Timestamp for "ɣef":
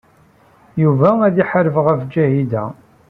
1.85-1.99